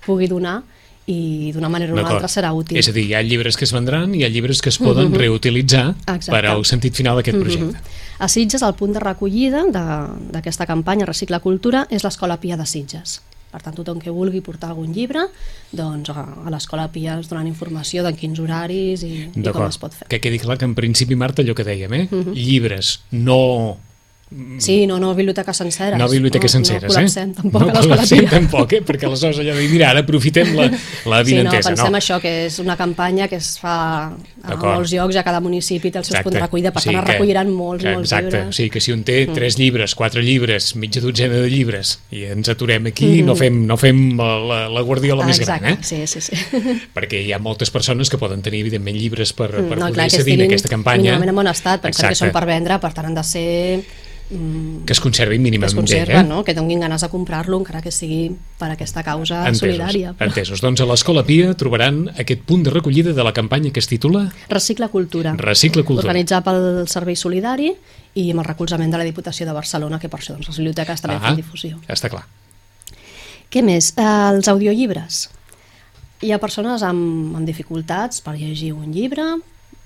pugui 0.05 0.29
donar 0.31 0.61
i 1.05 1.51
d'una 1.53 1.69
manera 1.69 1.93
o 1.93 1.99
una 1.99 2.07
altra 2.09 2.29
serà 2.31 2.49
útil. 2.57 2.79
És 2.81 2.89
a 2.89 2.93
dir, 2.95 3.05
hi 3.05 3.13
ha 3.13 3.21
llibres 3.21 3.57
que 3.57 3.67
es 3.67 3.73
vendran 3.75 4.15
i 4.15 4.23
hi 4.23 4.25
ha 4.25 4.31
llibres 4.33 4.61
que 4.65 4.71
es 4.73 4.79
poden 4.81 5.09
mhm. 5.09 5.13
-huh. 5.13 5.21
reutilitzar 5.21 5.89
Exacte. 6.07 6.31
per 6.31 6.45
al 6.49 6.65
sentit 6.65 6.95
final 6.95 7.15
d'aquest 7.15 7.37
mhm. 7.37 7.43
projecte. 7.43 7.77
A 8.17 8.27
Sitges, 8.27 8.61
el 8.61 8.73
punt 8.73 8.93
de 8.93 8.99
recollida 8.99 9.63
d'aquesta 10.31 10.65
campanya 10.65 11.05
Recicla 11.05 11.39
Cultura 11.39 11.85
és 11.89 12.03
l'Escola 12.03 12.39
Pia 12.39 12.57
de 12.57 12.65
Sitges. 12.65 13.21
Per 13.55 13.61
tant, 13.63 13.75
tothom 13.77 14.01
que 14.03 14.11
vulgui 14.11 14.41
portar 14.43 14.73
algun 14.73 14.91
llibre, 14.91 15.21
doncs 15.71 16.11
a, 16.11 16.25
a 16.43 16.51
l'Escola 16.51 16.89
Pia 16.91 17.13
ens 17.15 17.29
donen 17.31 17.47
informació 17.47 18.03
de 18.03 18.11
quins 18.19 18.41
horaris 18.43 19.05
i, 19.07 19.13
i 19.31 19.43
com 19.47 19.63
es 19.69 19.79
pot 19.79 19.95
fer. 19.95 20.09
Que 20.11 20.19
quedi 20.19 20.41
clar 20.43 20.57
que 20.59 20.67
en 20.67 20.75
principi, 20.75 21.15
Marta, 21.15 21.39
allò 21.45 21.55
que 21.55 21.63
dèiem, 21.63 21.93
eh? 21.95 22.07
Uh 22.09 22.15
mhm. 22.17 22.25
-huh. 22.25 22.35
llibres 22.35 22.99
no 23.11 23.77
Sí, 24.59 24.85
no, 24.87 24.99
no 24.99 25.13
biblioteques 25.15 25.57
senceres. 25.57 25.97
No 25.99 26.09
biblioteques 26.09 26.51
no, 26.51 26.57
senceres, 26.59 26.83
no 26.83 26.89
col·lapsem, 26.89 27.29
eh? 27.31 27.35
tampoc 27.37 27.63
no 27.69 27.73
col·lapsem 27.75 28.25
tampoc, 28.27 28.73
eh? 28.75 28.81
Perquè 28.83 29.07
aleshores 29.07 29.39
allò 29.39 29.53
de 29.55 29.61
dir, 29.63 29.69
mira, 29.71 29.91
ara 29.93 30.01
aprofitem 30.03 30.51
la, 30.57 30.65
la 31.11 31.21
vinentesa. 31.23 31.61
Sí, 31.61 31.75
no, 31.75 31.75
pensem 31.75 31.93
no. 31.93 31.99
això, 32.01 32.17
que 32.23 32.33
és 32.47 32.57
una 32.59 32.75
campanya 32.79 33.29
que 33.31 33.39
es 33.39 33.53
fa 33.61 33.75
a 34.11 34.57
molts 34.59 34.91
llocs, 34.91 35.19
a 35.19 35.23
cada 35.27 35.39
municipi 35.43 35.91
té 35.91 36.01
els 36.01 36.11
seus 36.11 36.19
punts 36.25 36.35
de 36.35 36.43
recollida, 36.43 36.73
per 36.75 36.83
sí, 36.83 36.91
tant 36.91 36.99
es 36.99 37.07
recolliran 37.07 37.51
molts, 37.51 37.85
que, 37.85 37.93
molts 37.95 38.11
exacte, 38.11 38.27
llibres. 38.27 38.43
Exacte, 38.49 38.57
sí, 38.59 38.69
que 38.73 38.83
si 38.83 38.95
un 38.95 39.05
té 39.07 39.17
mm. 39.21 39.37
tres 39.39 39.59
llibres, 39.61 39.95
quatre 39.95 40.23
llibres, 40.25 40.69
mitja 40.83 41.03
dotzena 41.03 41.39
de 41.39 41.51
llibres, 41.51 41.95
i 42.11 42.25
ens 42.35 42.51
aturem 42.51 42.91
aquí, 42.91 43.07
mm 43.07 43.19
-hmm. 43.19 43.29
no 43.31 43.35
fem, 43.39 43.61
no 43.71 43.77
fem 43.77 44.01
la, 44.19 44.67
la 44.67 44.81
guardiola 44.81 45.23
ah, 45.23 45.27
més 45.27 45.39
exacte, 45.39 45.63
gran, 45.65 45.79
eh? 45.79 45.83
sí, 45.83 46.03
sí, 46.07 46.21
sí. 46.21 46.35
Perquè 46.97 47.23
hi 47.23 47.31
ha 47.31 47.39
moltes 47.39 47.71
persones 47.71 48.09
que 48.09 48.17
poden 48.17 48.41
tenir, 48.41 48.61
evidentment, 48.67 48.97
llibres 48.97 49.31
per, 49.33 49.49
per 49.51 49.61
mm, 49.61 49.79
no, 49.79 49.87
poder 49.87 49.93
clar, 49.93 50.05
accedir 50.05 50.41
a 50.41 50.45
aquesta 50.45 50.69
campanya. 50.69 51.15
Mínimament 51.15 51.29
en 51.29 51.35
bon 51.35 51.47
estat, 51.47 51.81
pensem 51.81 52.09
que 52.09 52.15
són 52.15 52.31
per 52.31 52.45
vendre, 52.45 52.79
per 52.79 52.91
tant 52.91 53.05
han 53.05 53.15
de 53.15 53.23
ser 53.23 53.83
que 54.29 54.93
es 54.93 54.99
conservin 54.99 55.43
mínimament 55.43 55.69
que 55.69 55.75
es 55.75 55.75
conserva, 55.77 56.21
eh? 56.21 56.23
no? 56.23 56.43
que 56.43 56.55
donin 56.57 56.79
ganes 56.81 57.01
de 57.01 57.09
comprar-lo 57.13 57.59
encara 57.61 57.83
que 57.85 57.91
sigui 57.93 58.31
per 58.57 58.71
aquesta 58.73 59.03
causa 59.05 59.43
entesos, 59.45 59.61
solidària. 59.61 60.13
Entesos. 60.17 60.63
Doncs 60.65 60.81
a 60.81 60.87
l'Escola 60.89 61.21
Pia 61.27 61.53
trobaran 61.53 62.07
aquest 62.17 62.41
punt 62.49 62.65
de 62.65 62.73
recollida 62.73 63.13
de 63.13 63.25
la 63.25 63.35
campanya 63.37 63.69
que 63.69 63.83
es 63.83 63.89
titula 63.91 64.25
Recicla 64.49 64.89
Cultura. 64.89 65.35
Recicla 65.37 65.85
Cultura. 65.85 66.09
Organitzat 66.09 66.47
pel 66.47 66.87
Servei 66.89 67.19
Solidari 67.19 67.69
i 68.15 68.29
amb 68.31 68.41
el 68.41 68.49
recolzament 68.49 68.89
de 68.89 68.97
la 68.97 69.05
Diputació 69.05 69.45
de 69.45 69.53
Barcelona, 69.53 69.99
que 70.01 70.09
per 70.09 70.21
això 70.23 70.33
doncs, 70.33 70.49
les 70.49 70.61
biblioteques 70.63 71.05
també 71.05 71.19
ah, 71.19 71.23
fan 71.27 71.37
difusió. 71.37 71.77
Està 71.85 72.09
clar. 72.09 72.25
Què 73.53 73.61
més? 73.61 73.93
Eh, 73.93 74.11
els 74.33 74.49
audiollibres. 74.49 75.27
Hi 76.25 76.31
ha 76.33 76.39
persones 76.41 76.81
amb, 76.87 77.35
amb 77.37 77.45
dificultats 77.45 78.23
per 78.25 78.39
llegir 78.39 78.73
un 78.73 78.89
llibre, 78.95 79.35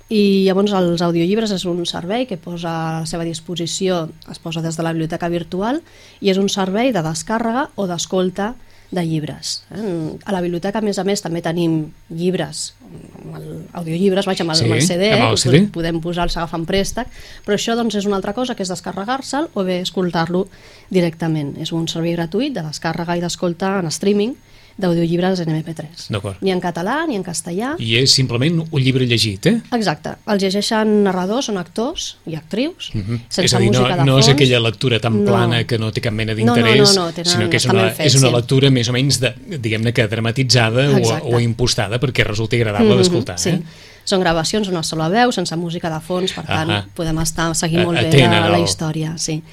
I 0.10 0.46
llavors 0.48 0.74
els 0.74 1.04
audiollibres 1.06 1.52
és 1.54 1.68
un 1.70 1.84
servei 1.86 2.26
que 2.26 2.40
posa 2.42 2.72
a 2.72 2.94
la 3.04 3.10
seva 3.10 3.28
disposició, 3.28 4.08
es 4.32 4.42
posa 4.42 4.64
des 4.66 4.78
de 4.78 4.86
la 4.86 4.94
biblioteca 4.96 5.30
virtual 5.30 5.84
i 6.20 6.32
és 6.34 6.40
un 6.42 6.50
servei 6.50 6.90
de 6.96 7.04
descàrrega 7.06 7.68
o 7.78 7.86
d'escolta 7.86 8.56
de 8.90 9.04
llibres. 9.06 9.64
Eh? 9.70 10.18
A 10.26 10.34
la 10.34 10.42
biblioteca, 10.42 10.80
a 10.80 10.82
més 10.82 10.98
a 10.98 11.06
més, 11.06 11.22
també 11.22 11.44
tenim 11.46 11.92
llibres, 12.10 12.74
amb 13.22 13.36
el, 13.38 13.48
audiollibres, 13.78 14.26
vaig 14.26 14.42
amb 14.42 14.56
el, 14.56 14.58
Sí, 14.58 14.66
amb 14.66 14.74
el 14.80 14.82
CD, 14.82 15.12
amb 15.14 15.28
el 15.28 15.38
eh? 15.38 15.42
CD. 15.44 15.62
podem 15.70 16.02
posar-los 16.02 16.38
agafant 16.42 16.66
préstec, 16.66 17.12
però 17.46 17.54
això 17.60 17.78
doncs, 17.78 18.00
és 18.02 18.10
una 18.10 18.18
altra 18.18 18.34
cosa, 18.34 18.56
que 18.58 18.66
és 18.66 18.74
descarregar-se'l 18.74 19.52
o 19.54 19.64
bé 19.68 19.78
escoltar-lo 19.84 20.48
directament. 20.90 21.54
És 21.62 21.70
un 21.72 21.86
servei 21.88 22.18
gratuït 22.18 22.58
de 22.58 22.66
descàrrega 22.66 23.20
i 23.20 23.22
d'escolta 23.22 23.78
en 23.84 23.94
streaming 23.94 24.34
d'audiollibres 24.80 25.42
en 25.44 25.50
MP3. 25.52 26.08
D'acord. 26.10 26.38
Ni 26.42 26.52
en 26.54 26.62
català 26.64 27.02
ni 27.08 27.18
en 27.20 27.24
castellà. 27.24 27.74
I 27.84 27.98
és 28.00 28.12
simplement 28.16 28.62
un 28.72 28.82
llibre 28.82 29.06
llegit, 29.06 29.46
eh? 29.52 29.58
Exacte. 29.76 30.14
Els 30.32 30.42
llegeixen 30.42 31.04
narradors, 31.04 31.50
són 31.50 31.58
actors 31.60 32.18
i 32.26 32.36
actrius, 32.40 32.92
Mhm. 32.94 33.20
sense 33.28 33.46
és 33.46 33.54
a 33.54 33.60
dir, 33.60 33.72
no, 33.72 33.80
música 33.82 33.98
de 33.98 34.06
no 34.06 34.14
fons. 34.14 34.28
és 34.28 34.34
aquella 34.34 34.60
lectura 34.60 35.00
tan 35.00 35.24
No. 35.24 35.32
plana 35.32 35.64
que 35.66 35.78
no 35.78 35.92
té 35.92 36.00
cap 36.02 36.14
mena 36.14 36.34
No, 36.34 36.46
no, 36.46 36.56
d'interès, 36.56 36.96
no, 36.96 37.06
no, 37.06 37.12
tenen- 37.12 37.32
sinó 37.32 37.50
que 37.50 37.58
és 37.58 37.66
una, 37.66 37.90
fets, 37.90 38.14
és 38.16 38.22
una 38.22 38.30
sí. 38.30 38.36
lectura 38.36 38.70
més 38.72 38.88
o 38.90 38.94
menys, 38.94 39.20
diguem-ne 39.20 39.92
que 39.94 40.08
dramatitzada 40.08 40.90
o, 40.90 40.98
Exacte. 40.98 41.36
o 41.36 41.40
impostada 41.40 42.00
perquè 42.00 42.24
resulti 42.24 42.56
agradable 42.56 42.90
Mhm, 42.94 42.98
d'escoltar. 42.98 43.38
Sí. 43.40 43.50
Eh? 43.50 43.62
Són 44.06 44.22
gravacions 44.22 44.68
una 44.70 44.82
sola 44.82 45.08
veu, 45.10 45.32
sense 45.32 45.56
música 45.56 45.90
de 45.90 46.00
fons, 46.00 46.32
per 46.34 46.46
tant, 46.46 46.70
Ahà. 46.72 46.86
podem 46.96 47.20
estar 47.20 47.54
seguir 47.54 47.84
molt 47.86 48.00
bé 48.00 48.28
la, 48.28 48.50
la 48.50 48.60
història. 48.60 49.18
Sí. 49.18 49.44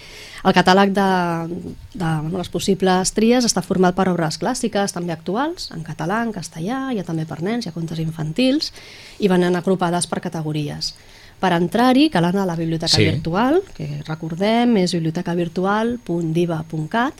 El 0.47 0.55
catàleg 0.55 0.93
de, 0.95 1.05
de 1.99 2.09
bueno, 2.23 2.39
les 2.39 2.47
possibles 2.55 3.11
tries 3.17 3.43
està 3.49 3.63
format 3.67 3.97
per 3.97 4.05
obres 4.13 4.37
clàssiques, 4.39 4.93
també 4.95 5.11
actuals, 5.17 5.73
en 5.75 5.83
català, 5.83 6.21
en 6.23 6.31
castellà, 6.35 6.85
hi 6.95 7.01
ha 7.03 7.07
també 7.09 7.25
per 7.27 7.41
nens, 7.43 7.67
hi 7.67 7.71
ha 7.73 7.75
contes 7.75 7.99
infantils, 7.99 8.71
i 9.19 9.27
van 9.33 9.43
anar 9.43 9.65
agrupades 9.65 10.07
per 10.07 10.21
categories. 10.23 10.93
Per 11.43 11.51
entrar-hi 11.53 12.07
cal 12.15 12.25
anar 12.31 12.43
a 12.47 12.51
la 12.53 12.57
biblioteca 12.57 12.95
Sí. 12.97 13.05
virtual, 13.11 13.59
que 13.75 13.89
recordem 14.07 14.77
és 14.79 14.95
bibliotecavirtual.diva.cat. 14.95 17.15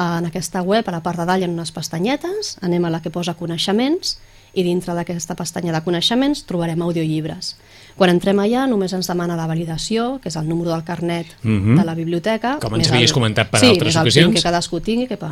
En 0.00 0.24
aquesta 0.30 0.62
web, 0.62 0.86
a 0.88 0.92
la 0.94 1.02
part 1.02 1.18
de 1.18 1.26
dalt, 1.26 1.42
hi 1.42 1.44
ha 1.44 1.50
unes 1.50 1.72
pestanyetes, 1.74 2.54
anem 2.62 2.84
a 2.86 2.90
la 2.94 3.02
que 3.02 3.10
posa 3.10 3.34
coneixements, 3.34 4.14
i 4.54 4.62
dintre 4.62 4.94
d'aquesta 4.94 5.34
pestanya 5.36 5.72
de 5.72 5.80
coneixements 5.84 6.44
trobarem 6.46 6.82
audiollibres. 6.82 7.56
Quan 7.96 8.10
entrem 8.10 8.38
allà 8.38 8.66
només 8.68 8.92
ens 8.92 9.06
demana 9.06 9.36
la 9.36 9.46
validació, 9.46 10.20
que 10.22 10.28
és 10.28 10.36
el 10.36 10.48
número 10.48 10.70
del 10.70 10.84
carnet 10.84 11.26
Mhm. 11.42 11.76
de 11.78 11.84
la 11.84 11.94
biblioteca. 11.94 12.58
Com 12.60 12.74
ens 12.74 12.90
havies 12.90 13.10
el- 13.10 13.14
comentat 13.14 13.50
per 13.50 13.60
sí, 13.60 13.66
altres 13.66 13.86
més 13.94 13.96
el 13.96 14.02
ocasions. 14.02 14.26
PIN 14.28 14.34
que 14.34 14.42
cadascú 14.42 14.80
tingui, 14.80 15.06
que 15.06 15.16
per 15.16 15.30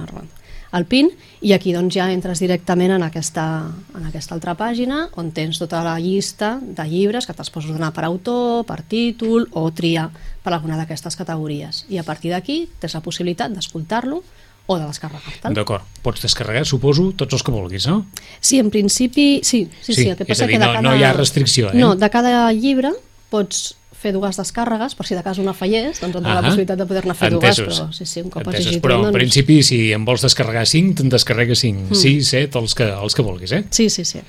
el 0.70 0.84
PIN, 0.84 1.08
i 1.40 1.54
aquí 1.54 1.72
doncs 1.72 1.94
ja 1.94 2.12
entres 2.12 2.40
directament 2.40 2.90
en 2.92 3.02
aquesta, 3.02 3.64
en 3.96 4.04
aquesta 4.04 4.34
altra 4.34 4.54
pàgina 4.54 5.08
on 5.16 5.30
tens 5.32 5.58
tota 5.58 5.82
la 5.82 5.98
llista 5.98 6.58
de 6.60 6.84
llibres 6.84 7.24
que 7.26 7.32
te'ls 7.32 7.48
pots 7.48 7.66
donar 7.68 7.94
per 7.94 8.04
autor, 8.04 8.66
per 8.66 8.82
títol 8.82 9.48
o 9.52 9.70
triar 9.72 10.10
per 10.42 10.52
alguna 10.52 10.76
d'aquestes 10.76 11.16
categories. 11.16 11.86
I 11.88 11.96
a 11.96 12.02
partir 12.02 12.32
d'aquí 12.32 12.68
tens 12.80 12.92
la 12.92 13.00
possibilitat 13.00 13.50
d'escoltar-lo 13.50 14.22
o 14.68 14.76
de 14.78 14.84
descarregar-te'l. 14.84 15.54
D'acord. 15.56 15.82
Pots 16.04 16.20
descarregar, 16.22 16.66
suposo, 16.68 17.08
tots 17.16 17.32
els 17.38 17.42
que 17.42 17.50
vulguis, 17.54 17.86
no? 17.88 18.02
Sí, 18.40 18.58
en 18.60 18.68
principi, 18.70 19.40
sí. 19.42 19.64
sí, 19.80 19.94
Sí, 19.94 20.02
sí 20.04 20.08
el 20.10 20.16
que 20.18 20.26
és 20.26 20.28
passa 20.28 20.44
a 20.44 20.46
dir, 20.46 20.58
que 20.58 20.60
de 20.60 20.66
no- 20.66 20.72
cada... 20.76 20.82
no 20.84 20.94
hi 20.96 21.02
ha 21.08 21.12
restricció, 21.16 21.70
eh? 21.72 21.78
No, 21.80 21.94
de 21.96 22.10
cada 22.12 22.52
llibre 22.52 22.92
pots 23.32 23.74
fer 23.98 24.12
dues 24.14 24.36
descàrregues, 24.38 24.92
per 24.94 25.06
si 25.08 25.16
de 25.16 25.22
cas 25.26 25.40
una 25.42 25.54
fallés, 25.56 25.98
doncs 25.98 26.14
tens 26.20 26.28
la 26.28 26.42
possibilitat 26.44 26.78
de 26.78 26.84
poder-ne 26.86 27.14
fer 27.18 27.30
dues, 27.32 27.42
Entesos. 27.58 27.80
però 27.80 27.92
sí, 27.96 28.04
sí, 28.06 28.20
un 28.22 28.28
cop 28.30 28.44
Entesos. 28.46 28.68
hagis 28.68 28.82
Però 28.84 28.98
en 29.00 29.08
doncs... 29.08 29.16
principi, 29.16 29.56
si 29.66 29.78
en 29.96 30.04
vols 30.06 30.22
descarregar 30.22 30.66
5, 30.70 30.94
te'n 31.00 31.08
descarregues 31.10 31.58
5, 31.64 31.96
6, 31.98 32.28
7, 32.28 32.58
els 32.60 32.76
que, 32.78 32.86
els 32.92 33.16
que 33.18 33.24
vulguis, 33.26 33.52
eh? 33.58 33.64
Sí, 33.74 33.88
sí, 33.90 34.04
sí. 34.04 34.20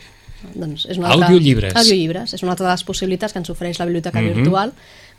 Doncs 0.56 0.88
és 0.90 0.98
una 0.98 1.12
altra... 1.12 1.28
Audiollibres. 1.28 1.76
Audiollibres. 1.76 2.34
És 2.34 2.42
una 2.48 2.54
altra 2.56 2.66
de 2.66 2.72
les 2.74 2.84
possibilitats 2.88 3.36
que 3.36 3.40
ens 3.44 3.50
ofereix 3.52 3.78
la 3.78 3.86
biblioteca 3.86 4.22
Mhm. 4.24 4.34
virtual 4.40 4.72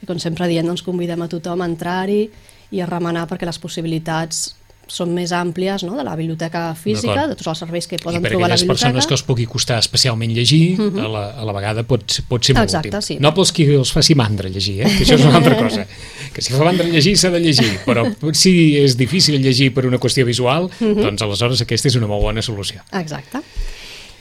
i 0.02 0.06
com 0.08 0.18
sempre 0.18 0.48
dient, 0.48 0.66
doncs 0.66 0.82
convidem 0.82 1.20
a 1.22 1.28
tothom 1.28 1.60
a 1.62 1.66
entrar-hi 1.68 2.30
i 2.72 2.80
a 2.80 2.86
remenar 2.88 3.28
perquè 3.28 3.44
les 3.46 3.58
possibilitats 3.60 4.56
són 4.90 5.12
més 5.14 5.30
àmplies 5.36 5.84
no? 5.86 5.94
de 5.96 6.04
la 6.04 6.16
biblioteca 6.18 6.74
física, 6.74 7.26
de 7.30 7.36
tots 7.38 7.48
els 7.52 7.62
serveis 7.64 7.86
que 7.88 7.96
I 7.96 8.02
poden 8.02 8.22
per 8.24 8.32
trobar 8.32 8.48
a 8.48 8.52
la 8.52 8.56
biblioteca. 8.58 8.74
persones 8.90 9.06
que 9.08 9.14
els 9.16 9.22
pugui 9.28 9.46
costar 9.50 9.78
especialment 9.78 10.34
llegir, 10.36 10.76
a, 10.80 11.06
la, 11.08 11.24
a 11.40 11.46
la 11.46 11.54
vegada 11.56 11.84
pot, 11.86 12.20
pot 12.28 12.44
ser 12.44 12.56
molt 12.58 12.68
Exacte, 12.68 12.90
útil. 12.92 13.06
sí. 13.06 13.18
No 13.22 13.32
pels 13.36 13.52
qui 13.56 13.68
els 13.74 13.92
faci 13.94 14.16
mandra 14.18 14.50
llegir, 14.50 14.80
eh? 14.82 14.90
que 14.96 15.04
això 15.06 15.16
és 15.18 15.24
una 15.26 15.38
altra 15.40 15.56
cosa. 15.62 15.86
Que 16.30 16.44
si 16.46 16.52
fa 16.54 16.62
mandra 16.62 16.84
llegir, 16.86 17.16
s'ha 17.18 17.30
de 17.34 17.40
llegir, 17.42 17.72
però 17.82 18.04
si 18.38 18.52
és 18.78 18.94
difícil 18.98 19.40
llegir 19.42 19.72
per 19.74 19.82
una 19.88 19.98
qüestió 19.98 20.22
visual, 20.28 20.68
doncs 20.78 21.24
aleshores 21.26 21.64
aquesta 21.64 21.90
és 21.90 21.96
una 21.98 22.06
molt 22.06 22.22
bona 22.22 22.42
solució. 22.44 22.84
Exacte. 22.94 23.40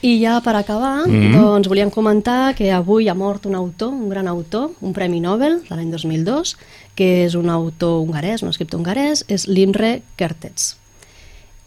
I 0.01 0.21
ja 0.21 0.39
per 0.41 0.55
acabar, 0.55 1.07
Mhm. 1.07 1.33
doncs 1.33 1.67
volíem 1.67 1.89
comentar 1.89 2.55
que 2.55 2.71
avui 2.71 3.09
ha 3.09 3.13
mort 3.13 3.45
un 3.45 3.55
autor, 3.55 3.89
un 3.89 4.07
gran 4.09 4.27
autor, 4.27 4.71
un 4.79 4.93
Premi 4.93 5.19
Nobel 5.19 5.61
de 5.67 5.75
l'any 5.75 5.91
2002, 5.91 6.55
que 6.95 7.25
és 7.25 7.35
un 7.35 7.49
autor 7.49 7.99
hongarès, 8.01 8.41
un 8.41 8.49
escriptor 8.49 8.79
hongarès, 8.79 9.25
és 9.27 9.47
l'Imre 9.47 10.01
Kertész. 10.15 10.77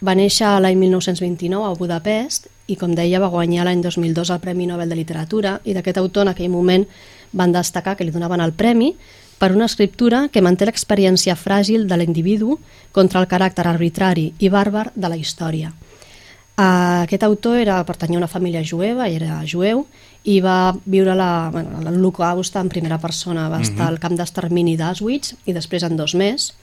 Va 0.01 0.15
néixer 0.15 0.59
l'any 0.59 0.77
1929 0.77 1.63
a 1.63 1.75
Budapest 1.75 2.47
i, 2.67 2.75
com 2.75 2.95
deia, 2.95 3.19
va 3.19 3.29
guanyar 3.29 3.65
l'any 3.65 3.81
2002 3.81 4.31
el 4.31 4.39
Premi 4.39 4.65
Nobel 4.65 4.89
de 4.89 4.95
Literatura 4.95 5.61
i 5.63 5.73
d'aquest 5.73 5.97
autor 5.97 6.23
en 6.23 6.29
aquell 6.29 6.49
moment 6.49 6.87
van 7.31 7.51
destacar 7.51 7.95
que 7.95 8.03
li 8.03 8.11
donaven 8.11 8.41
el 8.41 8.53
premi 8.53 8.95
per 9.37 9.51
una 9.51 9.65
escriptura 9.65 10.27
que 10.29 10.41
manté 10.41 10.65
l'experiència 10.65 11.35
fràgil 11.35 11.87
de 11.87 11.97
l'individu 11.97 12.59
contra 12.91 13.21
el 13.21 13.27
caràcter 13.27 13.67
arbitrari 13.67 14.33
i 14.39 14.49
bàrbar 14.49 14.91
de 14.95 15.09
la 15.09 15.17
història. 15.17 15.73
Uh, 16.53 17.01
aquest 17.07 17.23
autor 17.25 17.57
era, 17.57 17.79
pertanyia 17.83 18.19
a 18.19 18.21
una 18.21 18.27
família 18.29 18.61
jueva, 18.61 19.07
era 19.09 19.39
jueu, 19.49 19.87
i 20.29 20.35
va 20.39 20.75
viure 20.85 21.15
la- 21.17 21.49
bueno, 21.51 21.81
l'Holocaust 21.81 22.55
en 22.61 22.69
primera 22.69 22.99
persona. 23.01 23.47
Va 23.49 23.61
estar 23.61 23.87
al 23.87 23.97
camp 23.99 24.13
d'extermini 24.15 24.75
d'Auschwitz 24.77 25.33
i 25.49 25.53
després 25.53 25.83
en 25.83 25.97
dos 25.97 26.13
més. 26.15 26.53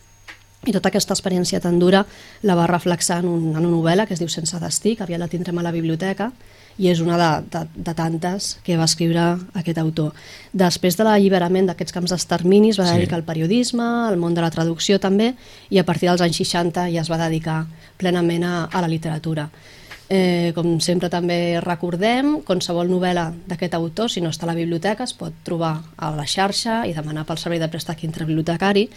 I 0.67 0.73
tota 0.73 0.89
aquesta 0.93 1.15
experiència 1.15 1.59
tan 1.61 1.79
dura 1.81 2.05
la 2.43 2.55
va 2.55 2.67
reflexar 2.69 3.19
en, 3.25 3.29
un, 3.29 3.43
en 3.57 3.65
una 3.65 3.69
novel·la 3.73 4.07
que 4.07 4.15
es 4.15 4.21
diu 4.21 4.29
Sense 4.29 4.59
destí, 4.61 4.95
que 4.95 5.03
aviat 5.03 5.19
la 5.19 5.29
tindrem 5.29 5.59
a 5.59 5.63
la 5.65 5.73
biblioteca, 5.73 6.31
i 6.79 6.87
és 6.89 7.01
una 7.01 7.17
de, 7.19 7.31
de, 7.51 7.65
de 7.75 7.95
tantes 7.95 8.59
que 8.63 8.77
va 8.79 8.85
escriure 8.87 9.39
aquest 9.59 9.79
autor. 9.83 10.13
Després 10.53 10.97
de 10.97 11.05
l'alliberament 11.05 11.67
d'aquests 11.67 11.93
camps 11.97 12.11
d'exterminis 12.15 12.79
va 12.79 12.87
Sí. 12.87 12.95
dedicar 12.95 13.17
al 13.19 13.25
periodisme, 13.25 13.83
al 13.83 14.17
món 14.17 14.35
de 14.35 14.41
la 14.41 14.51
traducció 14.55 15.01
també, 15.01 15.35
i 15.69 15.79
a 15.81 15.85
partir 15.85 16.09
dels 16.09 16.21
anys 16.23 16.37
60 16.37 16.87
ja 16.95 17.01
es 17.03 17.11
va 17.11 17.19
dedicar 17.19 17.67
plenament 17.99 18.45
a, 18.45 18.65
a 18.71 18.81
la 18.81 18.89
literatura. 18.89 19.49
Eh, 20.11 20.51
com 20.57 20.81
sempre 20.83 21.07
també 21.07 21.61
recordem, 21.63 22.41
qualsevol 22.43 22.89
novel·la 22.91 23.29
d'aquest 23.47 23.77
autor, 23.79 24.11
si 24.11 24.19
no 24.21 24.33
està 24.33 24.43
a 24.43 24.51
la 24.51 24.57
biblioteca, 24.59 25.05
es 25.07 25.13
pot 25.15 25.37
trobar 25.47 25.77
a 25.97 26.09
la 26.17 26.25
xarxa 26.27 26.81
i 26.91 26.95
demanar 26.97 27.23
pel 27.29 27.39
servei 27.39 27.61
de 27.63 27.69
préstec 27.71 28.03
interbibliotecari 28.09 28.89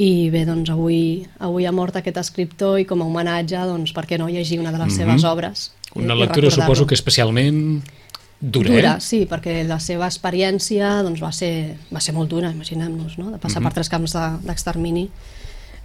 i 0.00 0.30
bé, 0.32 0.46
doncs 0.48 0.72
avui, 0.72 1.26
avui 1.38 1.66
ha 1.68 1.72
mort 1.72 1.98
aquest 2.00 2.16
escriptor 2.16 2.78
i 2.80 2.86
com 2.88 3.04
a 3.04 3.10
homenatge, 3.10 3.60
doncs 3.68 3.92
per 3.92 4.06
què 4.08 4.16
no 4.18 4.30
llegir 4.32 4.58
una 4.58 4.72
de 4.72 4.80
les 4.80 4.96
seves 4.96 5.22
obres? 5.28 5.66
Una 5.94 6.16
i 6.16 6.24
lectura 6.24 6.50
suposo 6.50 6.86
que 6.88 6.96
especialment 6.96 7.82
dura, 8.40 8.72
Dura, 8.72 8.96
eh? 8.96 9.04
sí, 9.04 9.26
perquè 9.28 9.62
la 9.68 9.78
seva 9.78 10.08
experiència 10.08 11.02
doncs, 11.04 11.20
va, 11.20 11.30
ser, 11.32 11.76
va 11.92 12.00
ser 12.00 12.16
molt 12.16 12.32
dura, 12.32 12.50
imaginem-nos, 12.50 13.18
no? 13.20 13.30
de 13.36 13.38
passar 13.38 13.60
per 13.62 13.72
tres 13.76 13.92
camps 13.92 14.16
de- 14.16 14.38
d'extermini 14.48 15.10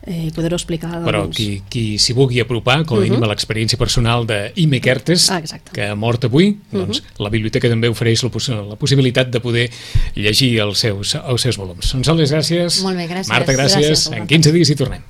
eh, 0.05 0.27
i 0.27 0.31
poder-ho 0.35 0.55
explicar. 0.57 0.91
Doncs... 0.95 1.05
Però 1.09 1.21
qui, 1.33 1.47
qui 1.69 1.83
s'hi 2.01 2.15
vulgui 2.17 2.39
apropar, 2.43 2.83
com 2.85 2.99
a 2.99 3.05
mínim 3.05 3.23
a 3.23 3.29
l'experiència 3.31 3.79
personal 3.79 4.25
d'Ime 4.29 4.79
Kertes, 4.81 5.29
Ah, 5.31 5.39
exacte. 5.39 5.71
que 5.75 5.89
ha 5.89 5.95
mort 5.95 6.25
avui, 6.25 6.57
doncs 6.71 7.03
la 7.19 7.29
biblioteca 7.33 7.69
també 7.69 7.89
ofereix 7.91 8.23
la, 8.23 8.31
poss 8.33 8.49
la 8.49 8.79
possibilitat 8.79 9.29
de 9.33 9.39
poder 9.43 9.69
llegir 10.15 10.55
els 10.63 10.79
seus, 10.79 11.15
els 11.19 11.41
seus 11.41 11.57
volums. 11.57 11.93
Doncs 11.93 12.13
les 12.19 12.31
gràcies. 12.33 12.81
Molt 12.83 12.97
bé, 12.97 13.07
gràcies. 13.07 13.31
Marta, 13.31 13.53
gràcies. 13.53 13.79
Gràcies 13.79 14.07
en 14.09 14.25
vosaltres. 14.25 14.35
15 14.35 14.51
dies 14.57 14.69
hi 14.69 14.75
tornem. 14.75 15.03